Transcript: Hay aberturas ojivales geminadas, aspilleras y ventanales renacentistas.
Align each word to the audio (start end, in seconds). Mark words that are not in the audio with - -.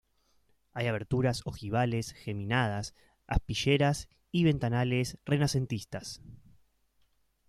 Hay 0.73 0.87
aberturas 0.87 1.43
ojivales 1.45 2.13
geminadas, 2.13 2.95
aspilleras 3.27 4.09
y 4.31 4.43
ventanales 4.45 5.19
renacentistas. 5.25 6.23